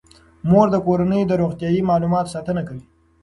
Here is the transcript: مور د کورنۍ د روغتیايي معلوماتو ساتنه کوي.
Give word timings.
مور 0.49 0.67
د 0.71 0.75
کورنۍ 0.85 1.21
د 1.27 1.31
روغتیايي 1.41 1.81
معلوماتو 1.89 2.33
ساتنه 2.35 2.61
کوي. 2.67 2.83